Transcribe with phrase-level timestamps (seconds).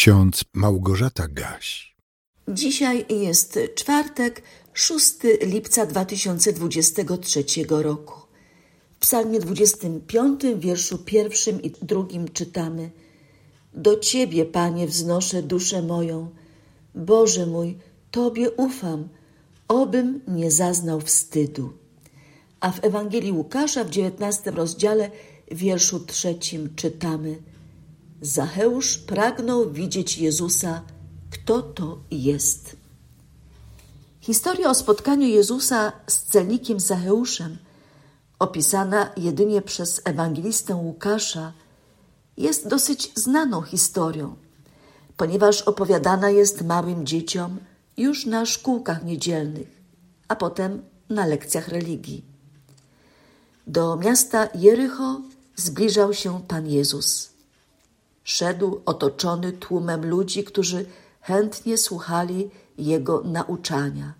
[0.00, 1.96] ksiądz Małgorzata Gaś.
[2.48, 4.42] Dzisiaj jest czwartek,
[4.74, 8.14] 6 lipca 2023 roku.
[8.94, 12.90] W psalmie 25, wierszu pierwszym i drugim czytamy
[13.74, 16.30] Do Ciebie, Panie, wznoszę duszę moją.
[16.94, 17.78] Boże mój,
[18.10, 19.08] Tobie ufam,
[19.68, 21.72] obym nie zaznał wstydu.
[22.60, 25.10] A w Ewangelii Łukasza w 19 rozdziale,
[25.50, 27.38] wierszu trzecim czytamy–
[28.22, 30.82] Zacheusz pragnął widzieć Jezusa,
[31.30, 32.76] kto to jest.
[34.20, 37.58] Historia o spotkaniu Jezusa z celnikiem Zacheuszem,
[38.38, 41.52] opisana jedynie przez ewangelistę Łukasza,
[42.36, 44.36] jest dosyć znaną historią,
[45.16, 47.58] ponieważ opowiadana jest małym dzieciom
[47.96, 49.80] już na szkółkach niedzielnych,
[50.28, 52.24] a potem na lekcjach religii.
[53.66, 55.20] Do miasta Jericho
[55.56, 57.30] zbliżał się Pan Jezus.
[58.30, 60.86] Szedł otoczony tłumem ludzi, którzy
[61.20, 64.14] chętnie słuchali jego nauczania,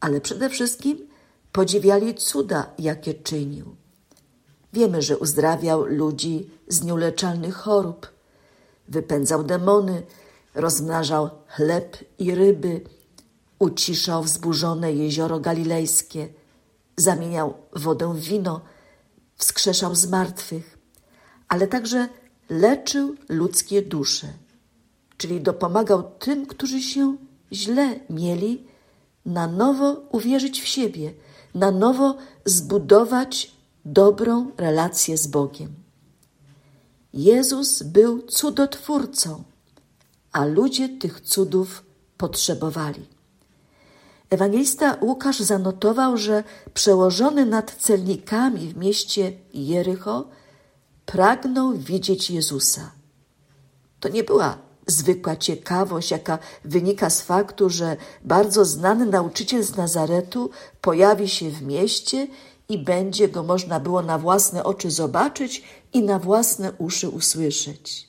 [0.00, 1.08] ale przede wszystkim
[1.52, 3.76] podziwiali cuda, jakie czynił.
[4.72, 8.12] Wiemy, że uzdrawiał ludzi z nieuleczalnych chorób,
[8.88, 10.02] wypędzał demony,
[10.54, 12.80] rozmnażał chleb i ryby,
[13.58, 16.28] uciszał wzburzone jezioro galilejskie,
[16.96, 18.60] zamieniał wodę w wino,
[19.36, 20.78] wskrzeszał zmartwych,
[21.48, 22.08] ale także
[22.50, 24.28] leczył ludzkie dusze,
[25.16, 27.16] czyli dopomagał tym, którzy się
[27.52, 28.66] źle mieli,
[29.26, 31.12] na nowo uwierzyć w siebie,
[31.54, 33.52] na nowo zbudować
[33.84, 35.74] dobrą relację z Bogiem.
[37.14, 39.42] Jezus był cudotwórcą,
[40.32, 41.84] a ludzie tych cudów
[42.16, 43.06] potrzebowali.
[44.30, 50.28] Ewangelista Łukasz zanotował, że przełożony nad celnikami w mieście Jericho
[51.14, 52.90] pragnął widzieć Jezusa.
[54.00, 60.50] To nie była zwykła ciekawość, jaka wynika z faktu, że bardzo znany nauczyciel z Nazaretu
[60.80, 62.26] pojawi się w mieście
[62.68, 68.08] i będzie go można było na własne oczy zobaczyć i na własne uszy usłyszeć.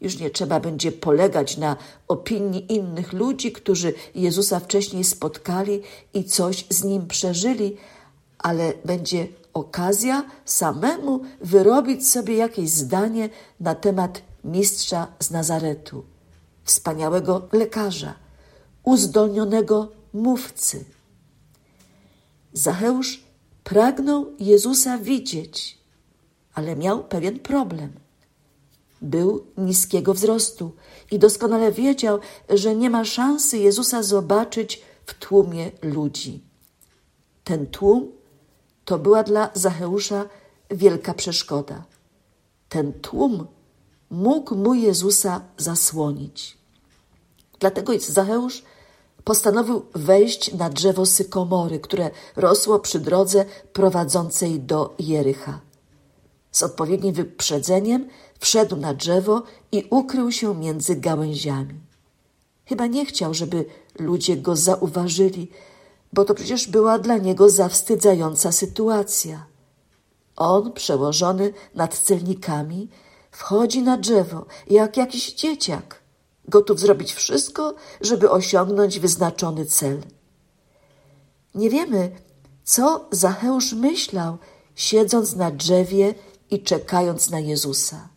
[0.00, 1.76] Już nie trzeba będzie polegać na
[2.08, 5.82] opinii innych ludzi, którzy Jezusa wcześniej spotkali
[6.14, 7.76] i coś z nim przeżyli,
[8.38, 13.28] ale będzie okazja samemu wyrobić sobie jakieś zdanie
[13.60, 16.04] na temat mistrza z Nazaretu,
[16.64, 18.14] wspaniałego lekarza,
[18.82, 20.84] uzdolnionego mówcy.
[22.52, 23.24] Zacheusz
[23.64, 25.78] pragnął Jezusa widzieć,
[26.54, 27.92] ale miał pewien problem.
[29.02, 30.72] Był niskiego wzrostu
[31.10, 32.18] i doskonale wiedział,
[32.50, 36.42] że nie ma szansy Jezusa zobaczyć w tłumie ludzi.
[37.44, 38.17] Ten tłum
[38.88, 40.24] to była dla Zacheusza
[40.70, 41.84] wielka przeszkoda.
[42.68, 43.46] Ten tłum
[44.10, 46.58] mógł mu Jezusa zasłonić.
[47.60, 48.62] Dlatego Zacheusz
[49.24, 55.60] postanowił wejść na drzewo sykomory, które rosło przy drodze prowadzącej do Jericha.
[56.52, 61.80] Z odpowiednim wyprzedzeniem wszedł na drzewo i ukrył się między gałęziami.
[62.64, 63.64] Chyba nie chciał, żeby
[63.98, 65.50] ludzie go zauważyli,
[66.12, 69.46] bo to przecież była dla niego zawstydzająca sytuacja.
[70.36, 72.88] On, przełożony nad celnikami,
[73.30, 76.00] wchodzi na drzewo jak jakiś dzieciak,
[76.48, 80.02] gotów zrobić wszystko, żeby osiągnąć wyznaczony cel.
[81.54, 82.10] Nie wiemy,
[82.64, 84.38] co Zacheusz myślał,
[84.74, 86.14] siedząc na drzewie
[86.50, 88.08] i czekając na Jezusa.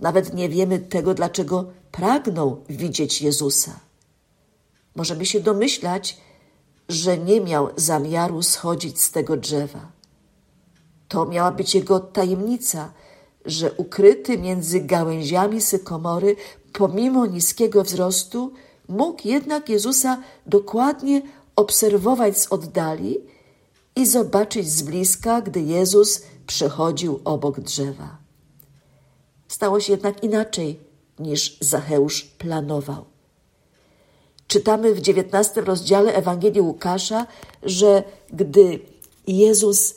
[0.00, 3.80] Nawet nie wiemy tego, dlaczego pragnął widzieć Jezusa.
[4.96, 6.16] Możemy się domyślać,
[6.92, 9.92] że nie miał zamiaru schodzić z tego drzewa.
[11.08, 12.92] To miała być jego tajemnica,
[13.44, 16.36] że ukryty między gałęziami sykomory,
[16.72, 18.52] pomimo niskiego wzrostu,
[18.88, 21.22] mógł jednak Jezusa dokładnie
[21.56, 23.18] obserwować z oddali
[23.96, 28.18] i zobaczyć z bliska, gdy Jezus przechodził obok drzewa.
[29.48, 30.80] Stało się jednak inaczej
[31.18, 33.04] niż Zacheusz planował.
[34.52, 37.26] Czytamy w dziewiętnastym rozdziale Ewangelii Łukasza,
[37.62, 38.02] że
[38.32, 38.80] gdy
[39.26, 39.94] Jezus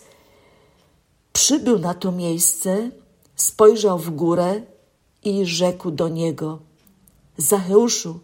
[1.34, 2.92] przybył na to miejsce,
[3.36, 4.62] spojrzał w górę
[5.24, 6.60] i rzekł do niego:
[7.38, 8.20] Zacheuszu,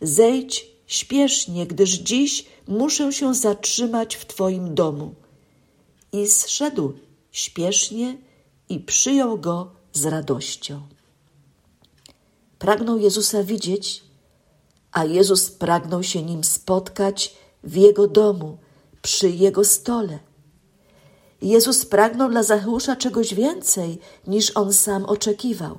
[0.00, 5.14] zejdź śpiesznie, gdyż dziś muszę się zatrzymać w Twoim domu.
[6.12, 6.92] I zszedł
[7.32, 8.18] śpiesznie
[8.68, 10.82] i przyjął go z radością.
[12.58, 14.13] Pragnął Jezusa widzieć
[14.94, 18.58] a Jezus pragnął się nim spotkać w jego domu,
[19.02, 20.18] przy jego stole.
[21.42, 25.78] Jezus pragnął dla Zacheusza czegoś więcej, niż on sam oczekiwał.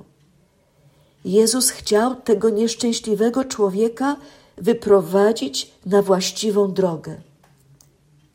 [1.24, 4.16] Jezus chciał tego nieszczęśliwego człowieka
[4.56, 7.20] wyprowadzić na właściwą drogę.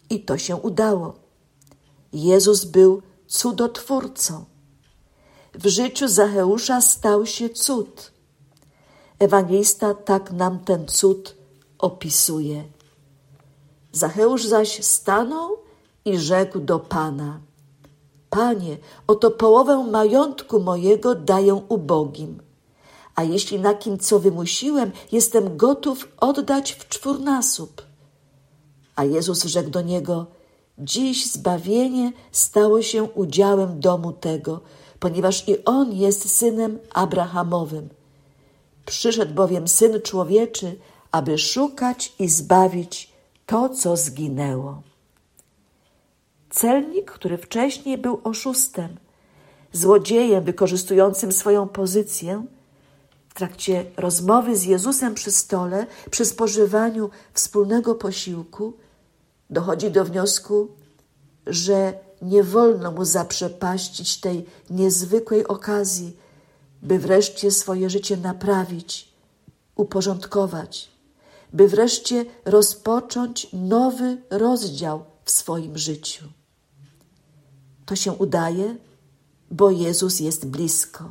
[0.10, 1.14] I to się udało.
[2.14, 4.46] Jezus był cudotwórcą.
[5.54, 8.12] W życiu Zacheusza stał się cud.
[9.22, 11.36] Ewangelista tak nam ten cud
[11.80, 12.64] opisuje.
[13.92, 15.58] Zacheusz zaś stanął
[16.06, 17.40] i rzekł do Pana:
[18.30, 18.78] Panie,
[19.08, 22.42] oto połowę majątku mojego daję ubogim.
[23.16, 27.82] A jeśli na kim co wymusiłem, jestem gotów oddać w czwórnasób.
[28.96, 30.26] A Jezus rzekł do niego:
[30.78, 34.62] Dziś zbawienie stało się udziałem domu tego,
[35.00, 38.01] ponieważ i on jest synem Abrahamowym.
[38.86, 40.80] Przyszedł bowiem syn człowieczy,
[41.12, 43.12] aby szukać i zbawić
[43.46, 44.82] to, co zginęło.
[46.50, 48.98] Celnik, który wcześniej był oszustem,
[49.74, 52.46] złodziejem wykorzystującym swoją pozycję,
[53.30, 58.74] w trakcie rozmowy z Jezusem przy stole, przy spożywaniu wspólnego posiłku,
[59.50, 60.68] dochodzi do wniosku,
[61.48, 66.18] że nie wolno mu zaprzepaścić tej niezwykłej okazji,
[66.82, 69.10] by wreszcie swoje życie naprawić,
[69.76, 70.90] uporządkować,
[71.54, 76.26] by wreszcie rozpocząć nowy rozdział w swoim życiu.
[77.86, 78.76] To się udaje,
[79.52, 81.10] bo Jezus jest blisko.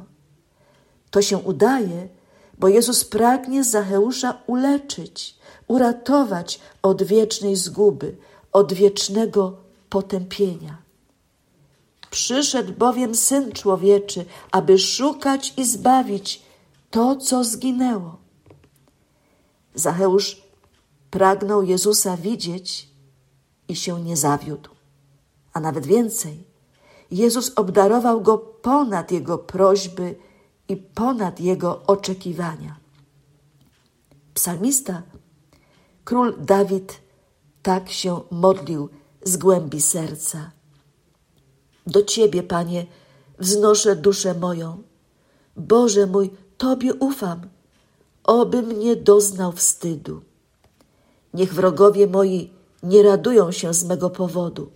[1.11, 2.09] To się udaje,
[2.59, 5.37] bo Jezus pragnie Zacheusza uleczyć,
[5.67, 8.17] uratować od wiecznej zguby,
[8.53, 9.57] od wiecznego
[9.89, 10.90] potępienia.
[12.11, 16.43] Przyszedł bowiem Syn Człowieczy, aby szukać i zbawić
[16.91, 18.17] to, co zginęło.
[19.75, 20.43] Zacheusz
[21.11, 22.89] pragnął Jezusa widzieć
[23.69, 24.71] i się nie zawiódł.
[25.53, 26.45] A nawet więcej,
[27.11, 30.15] Jezus obdarował go ponad jego prośby
[30.69, 32.77] i ponad jego oczekiwania.
[34.35, 35.03] Psalmista,
[36.05, 37.01] król Dawid,
[37.63, 38.89] tak się modlił
[39.23, 40.51] z głębi serca.
[41.87, 42.87] Do Ciebie, Panie,
[43.39, 44.83] wznoszę duszę moją.
[45.57, 47.41] Boże mój, Tobie ufam,
[48.25, 50.21] obym nie doznał wstydu.
[51.35, 52.51] Niech wrogowie moi
[52.83, 54.71] nie radują się z mego powodu.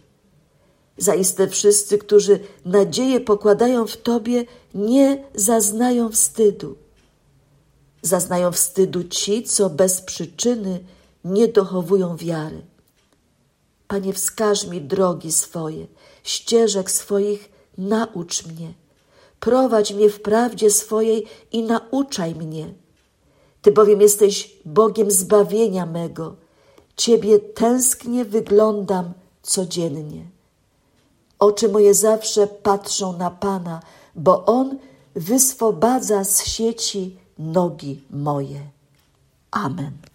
[0.98, 6.76] Zaiste wszyscy, którzy nadzieję pokładają w Tobie, nie zaznają wstydu.
[8.02, 10.84] Zaznają wstydu ci, co bez przyczyny
[11.24, 12.62] nie dochowują wiary.
[13.94, 15.86] Panie, wskaż mi drogi swoje,
[16.22, 18.72] ścieżek swoich naucz mnie.
[19.40, 22.74] Prowadź mnie w prawdzie swojej i nauczaj mnie.
[23.62, 26.36] Ty bowiem jesteś Bogiem zbawienia mego.
[26.96, 29.12] Ciebie tęsknie wyglądam
[29.42, 30.24] codziennie.
[31.38, 33.80] Oczy moje zawsze patrzą na Pana,
[34.14, 34.78] bo On
[35.14, 38.60] wyswobadza z sieci nogi moje.
[39.50, 40.13] Amen.